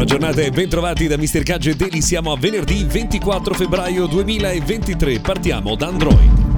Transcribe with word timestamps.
Buona 0.00 0.16
giornata 0.16 0.40
e 0.40 0.50
bentrovati 0.50 1.06
da 1.06 1.18
Mr. 1.18 1.42
Gadget 1.42 1.76
Daily. 1.76 2.00
Siamo 2.00 2.32
a 2.32 2.36
venerdì 2.38 2.84
24 2.84 3.52
febbraio 3.52 4.06
2023. 4.06 5.20
Partiamo 5.20 5.76
da 5.76 5.88
Android. 5.88 6.49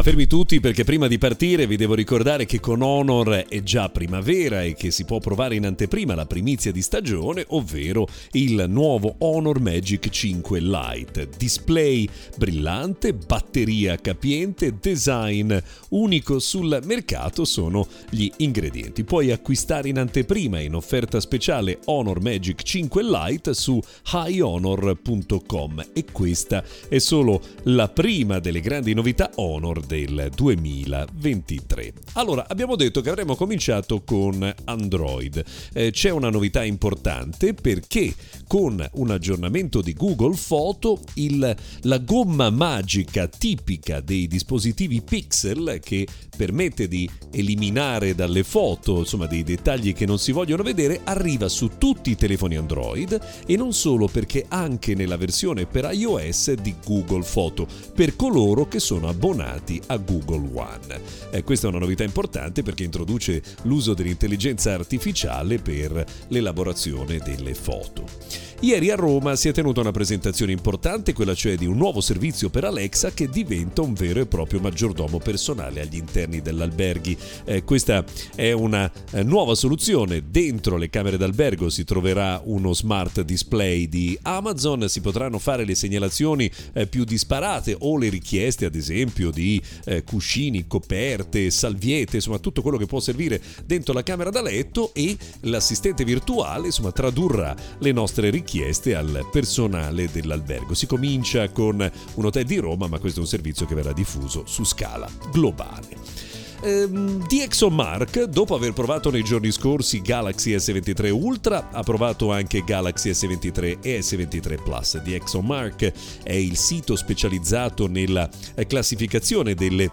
Ma 0.00 0.06
fermi 0.06 0.26
tutti 0.26 0.60
perché 0.60 0.82
prima 0.82 1.08
di 1.08 1.18
partire 1.18 1.66
vi 1.66 1.76
devo 1.76 1.92
ricordare 1.92 2.46
che 2.46 2.58
con 2.58 2.80
Honor 2.80 3.44
è 3.46 3.62
già 3.62 3.90
primavera 3.90 4.62
e 4.62 4.72
che 4.72 4.90
si 4.90 5.04
può 5.04 5.18
provare 5.18 5.56
in 5.56 5.66
anteprima 5.66 6.14
la 6.14 6.24
primizia 6.24 6.72
di 6.72 6.80
stagione, 6.80 7.44
ovvero 7.48 8.08
il 8.30 8.64
nuovo 8.66 9.16
Honor 9.18 9.60
Magic 9.60 10.08
5 10.08 10.58
Lite. 10.58 11.28
Display 11.36 12.08
brillante, 12.38 13.12
batteria 13.12 13.96
capiente, 13.96 14.78
design 14.80 15.54
unico 15.90 16.38
sul 16.38 16.80
mercato 16.86 17.44
sono 17.44 17.86
gli 18.08 18.30
ingredienti. 18.38 19.04
Puoi 19.04 19.30
acquistare 19.32 19.90
in 19.90 19.98
anteprima 19.98 20.60
in 20.60 20.76
offerta 20.76 21.20
speciale 21.20 21.78
Honor 21.84 22.22
Magic 22.22 22.62
5 22.62 23.02
Lite 23.04 23.52
su 23.52 23.78
highhonor.com 24.10 25.88
e 25.92 26.06
questa 26.10 26.64
è 26.88 26.96
solo 26.96 27.42
la 27.64 27.90
prima 27.90 28.38
delle 28.38 28.60
grandi 28.60 28.94
novità 28.94 29.30
Honor 29.34 29.88
del 29.90 30.30
2023. 30.32 31.92
Allora, 32.12 32.46
abbiamo 32.46 32.76
detto 32.76 33.00
che 33.00 33.08
avremmo 33.08 33.34
cominciato 33.34 34.02
con 34.04 34.54
Android. 34.64 35.42
Eh, 35.72 35.90
c'è 35.90 36.10
una 36.10 36.30
novità 36.30 36.62
importante 36.62 37.54
perché 37.54 38.14
con 38.46 38.88
un 38.92 39.10
aggiornamento 39.10 39.80
di 39.80 39.92
Google 39.92 40.36
Photo 40.46 41.00
il, 41.14 41.56
la 41.82 41.98
gomma 41.98 42.50
magica 42.50 43.26
tipica 43.26 44.00
dei 44.00 44.28
dispositivi 44.28 45.02
Pixel 45.02 45.80
che 45.82 46.06
permette 46.40 46.88
di 46.88 47.06
eliminare 47.32 48.14
dalle 48.14 48.44
foto 48.44 49.00
insomma 49.00 49.26
dei 49.26 49.42
dettagli 49.42 49.92
che 49.92 50.06
non 50.06 50.18
si 50.18 50.32
vogliono 50.32 50.62
vedere 50.62 51.02
arriva 51.04 51.50
su 51.50 51.72
tutti 51.76 52.12
i 52.12 52.16
telefoni 52.16 52.56
Android 52.56 53.20
e 53.44 53.56
non 53.56 53.74
solo 53.74 54.06
perché 54.06 54.46
anche 54.48 54.94
nella 54.94 55.18
versione 55.18 55.66
per 55.66 55.90
iOS 55.92 56.54
di 56.54 56.76
Google 56.82 57.26
Photo 57.30 57.66
per 57.94 58.16
coloro 58.16 58.66
che 58.68 58.80
sono 58.80 59.10
abbonati 59.10 59.82
a 59.88 59.98
Google 59.98 60.48
One. 60.54 61.00
Eh, 61.30 61.44
questa 61.44 61.66
è 61.66 61.70
una 61.70 61.78
novità 61.78 62.04
importante 62.04 62.62
perché 62.62 62.84
introduce 62.84 63.42
l'uso 63.64 63.92
dell'intelligenza 63.92 64.72
artificiale 64.72 65.58
per 65.58 66.02
l'elaborazione 66.28 67.18
delle 67.18 67.52
foto. 67.52 68.48
Ieri 68.62 68.90
a 68.90 68.94
Roma 68.94 69.36
si 69.36 69.48
è 69.48 69.52
tenuta 69.52 69.80
una 69.80 69.90
presentazione 69.90 70.52
importante, 70.52 71.14
quella 71.14 71.34
cioè 71.34 71.56
di 71.56 71.64
un 71.64 71.78
nuovo 71.78 72.02
servizio 72.02 72.50
per 72.50 72.64
Alexa 72.64 73.10
che 73.10 73.30
diventa 73.30 73.80
un 73.80 73.94
vero 73.94 74.20
e 74.20 74.26
proprio 74.26 74.60
maggiordomo 74.60 75.16
personale 75.16 75.80
agli 75.80 75.96
interni 75.96 76.29
dell'alberghi. 76.38 77.16
Eh, 77.44 77.64
questa 77.64 78.04
è 78.36 78.52
una 78.52 78.90
eh, 79.10 79.22
nuova 79.24 79.54
soluzione. 79.56 80.22
Dentro 80.30 80.76
le 80.76 80.88
camere 80.88 81.16
d'albergo 81.16 81.68
si 81.68 81.84
troverà 81.84 82.40
uno 82.44 82.72
smart 82.72 83.22
display 83.22 83.88
di 83.88 84.16
Amazon, 84.22 84.88
si 84.88 85.00
potranno 85.00 85.38
fare 85.38 85.64
le 85.64 85.74
segnalazioni 85.74 86.50
eh, 86.72 86.86
più 86.86 87.04
disparate 87.04 87.76
o 87.78 87.98
le 87.98 88.08
richieste 88.08 88.66
ad 88.66 88.74
esempio 88.74 89.30
di 89.30 89.60
eh, 89.84 90.04
cuscini, 90.04 90.66
coperte, 90.66 91.50
salviette, 91.50 92.16
insomma 92.16 92.38
tutto 92.38 92.62
quello 92.62 92.78
che 92.78 92.86
può 92.86 93.00
servire 93.00 93.40
dentro 93.64 93.92
la 93.92 94.02
camera 94.02 94.30
da 94.30 94.42
letto 94.42 94.94
e 94.94 95.16
l'assistente 95.40 96.04
virtuale 96.04 96.66
insomma 96.66 96.92
tradurrà 96.92 97.54
le 97.78 97.92
nostre 97.92 98.30
richieste 98.30 98.94
al 98.94 99.26
personale 99.30 100.08
dell'albergo. 100.10 100.74
Si 100.74 100.86
comincia 100.86 101.48
con 101.50 101.90
un 102.14 102.24
hotel 102.24 102.44
di 102.44 102.58
Roma, 102.58 102.86
ma 102.86 102.98
questo 102.98 103.20
è 103.20 103.22
un 103.22 103.28
servizio 103.28 103.66
che 103.66 103.74
verrà 103.74 103.92
diffuso 103.92 104.44
su 104.46 104.64
scala 104.64 105.08
globale. 105.30 106.19
Ehm, 106.62 107.26
DxOMark, 107.26 108.24
dopo 108.24 108.54
aver 108.54 108.72
provato 108.72 109.10
nei 109.10 109.22
giorni 109.22 109.50
scorsi 109.50 110.00
Galaxy 110.02 110.54
S23 110.54 111.10
Ultra, 111.10 111.70
ha 111.70 111.82
provato 111.82 112.30
anche 112.32 112.62
Galaxy 112.64 113.10
S23 113.10 113.78
e 113.80 113.98
S23 114.00 114.62
Plus. 114.62 115.00
DxOMark 115.00 115.92
è 116.22 116.34
il 116.34 116.56
sito 116.56 116.96
specializzato 116.96 117.86
nella 117.86 118.28
classificazione 118.66 119.54
delle 119.54 119.90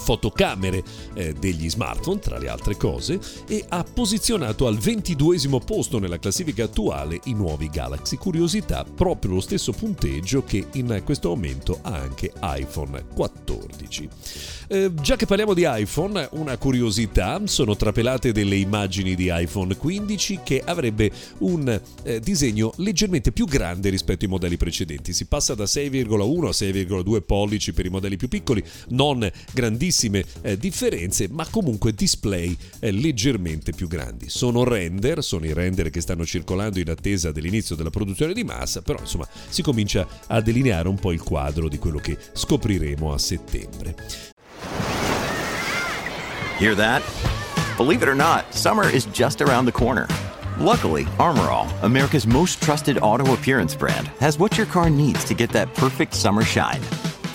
fotocamere 0.00 0.82
eh, 1.14 1.34
degli 1.34 1.68
smartphone, 1.68 2.18
tra 2.18 2.38
le 2.38 2.48
altre 2.48 2.76
cose, 2.76 3.20
e 3.46 3.64
ha 3.68 3.84
posizionato 3.84 4.66
al 4.66 4.78
22 4.78 5.38
posto 5.64 5.98
nella 5.98 6.18
classifica 6.18 6.64
attuale 6.64 7.20
i 7.24 7.34
nuovi 7.34 7.68
Galaxy. 7.68 8.16
Curiosità, 8.16 8.84
proprio 8.84 9.34
lo 9.34 9.40
stesso 9.40 9.72
punteggio 9.72 10.42
che 10.44 10.66
in 10.72 11.02
questo 11.04 11.28
momento 11.28 11.78
ha 11.82 11.96
anche 11.96 12.32
iPhone 12.40 13.04
14. 13.14 14.08
Eh, 14.68 14.92
già 15.00 15.16
che 15.16 15.26
parliamo 15.26 15.52
di 15.52 15.64
iPhone, 15.66 16.28
una 16.32 16.56
curiosità, 16.56 17.40
sono 17.44 17.76
trapelate 17.76 18.32
delle 18.32 18.56
immagini 18.56 19.14
di 19.14 19.28
iPhone 19.32 19.76
15 19.76 20.40
che 20.44 20.62
avrebbe 20.64 21.10
un 21.38 21.80
eh, 22.02 22.20
disegno 22.20 22.72
leggermente 22.76 23.32
più 23.32 23.46
grande 23.46 23.90
rispetto 23.90 24.24
ai 24.24 24.30
modelli 24.30 24.56
precedenti. 24.56 25.12
Si 25.12 25.26
passa 25.26 25.54
da 25.54 25.64
6,1 25.64 26.46
a 26.46 26.50
6,2 26.50 27.22
pollici 27.22 27.72
per 27.72 27.86
i 27.86 27.90
modelli 27.90 28.16
più 28.16 28.28
piccoli, 28.28 28.62
non 28.90 29.28
grandissime 29.90 30.24
eh, 30.42 30.56
differenze, 30.56 31.28
ma 31.28 31.46
comunque 31.50 31.92
display 31.92 32.56
eh, 32.78 32.92
leggermente 32.92 33.72
più 33.72 33.88
grandi. 33.88 34.28
Sono 34.28 34.64
render, 34.64 35.22
sono 35.22 35.44
i 35.44 35.52
render 35.52 35.90
che 35.90 36.00
stanno 36.00 36.24
circolando 36.24 36.78
in 36.78 36.88
attesa 36.88 37.32
dell'inizio 37.32 37.74
della 37.74 37.90
produzione 37.90 38.32
di 38.32 38.44
massa, 38.44 38.82
però 38.82 39.00
insomma 39.00 39.26
si 39.48 39.62
comincia 39.62 40.06
a 40.28 40.40
delineare 40.40 40.88
un 40.88 40.98
po' 40.98 41.12
il 41.12 41.22
quadro 41.22 41.68
di 41.68 41.78
quello 41.78 41.98
che 41.98 42.16
scopriremo 42.32 43.12
a 43.12 43.18
settembre. 43.18 43.94
Hear 46.58 46.74
that? 46.76 47.02
Believe 47.76 48.02
it 48.02 48.08
or 48.08 48.14
not, 48.14 48.44
summer 48.50 48.88
is 48.88 49.06
just 49.06 49.40
around 49.40 49.64
the 49.64 49.72
corner. 49.72 50.06
Luckily, 50.58 51.04
Armorall, 51.18 51.66
America's 51.82 52.26
most 52.26 52.60
trusted 52.62 52.98
auto 52.98 53.32
appearance 53.32 53.74
brand, 53.74 54.08
has 54.20 54.38
what 54.38 54.58
your 54.58 54.66
car 54.66 54.90
needs 54.90 55.24
to 55.24 55.34
get 55.34 55.50
that 55.50 55.74
perfect 55.74 56.12
summer 56.12 56.42
shine. 56.42 56.82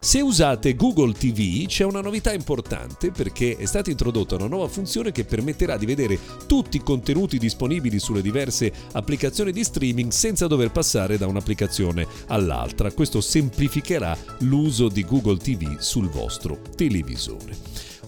Se 0.00 0.20
usate 0.20 0.76
Google 0.76 1.12
TV 1.12 1.66
c'è 1.66 1.82
una 1.82 2.00
novità 2.00 2.32
importante 2.32 3.10
perché 3.10 3.56
è 3.56 3.64
stata 3.64 3.90
introdotta 3.90 4.36
una 4.36 4.46
nuova 4.46 4.68
funzione 4.68 5.10
che 5.10 5.24
permetterà 5.24 5.76
di 5.76 5.86
vedere 5.86 6.16
tutti 6.46 6.76
i 6.76 6.84
contenuti 6.84 7.36
disponibili 7.36 7.98
sulle 7.98 8.22
diverse 8.22 8.72
applicazioni 8.92 9.50
di 9.50 9.64
streaming 9.64 10.12
senza 10.12 10.46
dover 10.46 10.70
passare 10.70 11.18
da 11.18 11.26
un'applicazione 11.26 12.06
all'altra. 12.28 12.92
Questo 12.92 13.20
semplificherà 13.20 14.16
l'uso 14.42 14.86
di 14.86 15.04
Google 15.04 15.38
TV 15.38 15.78
sul 15.80 16.08
vostro 16.08 16.60
televisore. 16.76 17.56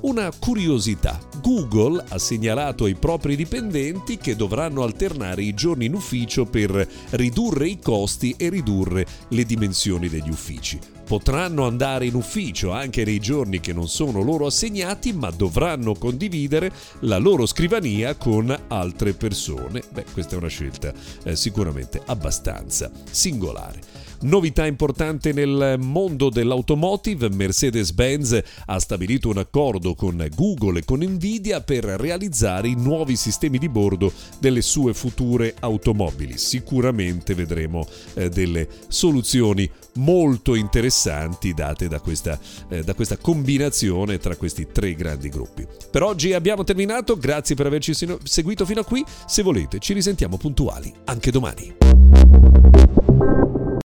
Una 0.02 0.30
curiosità, 0.30 1.18
Google 1.42 2.04
ha 2.06 2.18
segnalato 2.18 2.84
ai 2.84 2.94
propri 2.94 3.34
dipendenti 3.34 4.16
che 4.16 4.36
dovranno 4.36 4.84
alternare 4.84 5.42
i 5.42 5.54
giorni 5.54 5.86
in 5.86 5.94
ufficio 5.94 6.44
per 6.44 6.88
ridurre 7.10 7.66
i 7.66 7.80
costi 7.80 8.32
e 8.38 8.48
ridurre 8.48 9.04
le 9.30 9.44
dimensioni 9.44 10.08
degli 10.08 10.30
uffici 10.30 10.78
potranno 11.10 11.66
andare 11.66 12.06
in 12.06 12.14
ufficio 12.14 12.70
anche 12.70 13.02
nei 13.02 13.18
giorni 13.18 13.58
che 13.58 13.72
non 13.72 13.88
sono 13.88 14.22
loro 14.22 14.46
assegnati, 14.46 15.12
ma 15.12 15.28
dovranno 15.32 15.94
condividere 15.94 16.70
la 17.00 17.18
loro 17.18 17.46
scrivania 17.46 18.14
con 18.14 18.56
altre 18.68 19.12
persone. 19.14 19.82
Beh, 19.90 20.04
questa 20.12 20.36
è 20.36 20.38
una 20.38 20.46
scelta 20.46 20.92
eh, 21.24 21.34
sicuramente 21.34 22.00
abbastanza 22.06 22.92
singolare. 23.10 23.80
Novità 24.22 24.66
importante 24.66 25.32
nel 25.32 25.76
mondo 25.78 26.28
dell'automotive, 26.28 27.30
Mercedes-Benz 27.30 28.42
ha 28.66 28.78
stabilito 28.78 29.30
un 29.30 29.38
accordo 29.38 29.94
con 29.94 30.28
Google 30.34 30.80
e 30.80 30.84
con 30.84 31.02
Nvidia 31.02 31.62
per 31.62 31.84
realizzare 31.84 32.68
i 32.68 32.74
nuovi 32.74 33.16
sistemi 33.16 33.56
di 33.56 33.70
bordo 33.70 34.12
delle 34.38 34.60
sue 34.60 34.92
future 34.92 35.54
automobili. 35.58 36.36
Sicuramente 36.36 37.34
vedremo 37.34 37.86
eh, 38.12 38.28
delle 38.28 38.68
soluzioni 38.88 39.68
molto 39.94 40.54
interessanti 41.00 41.54
date 41.54 41.88
da 41.88 42.00
questa, 42.00 42.38
eh, 42.68 42.84
da 42.84 42.94
questa 42.94 43.16
combinazione 43.16 44.18
tra 44.18 44.36
questi 44.36 44.68
tre 44.70 44.94
grandi 44.94 45.30
gruppi. 45.30 45.66
Per 45.90 46.02
oggi 46.02 46.34
abbiamo 46.34 46.62
terminato, 46.64 47.16
grazie 47.16 47.54
per 47.54 47.66
averci 47.66 47.94
seguito 48.22 48.66
fino 48.66 48.80
a 48.80 48.84
qui, 48.84 49.04
se 49.26 49.42
volete 49.42 49.78
ci 49.78 49.94
risentiamo 49.94 50.36
puntuali 50.36 50.92
anche 51.04 51.30
domani. 51.30 51.74